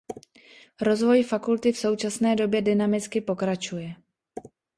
[0.81, 3.95] Rozvoj fakulty v současné době dynamicky pokračuje.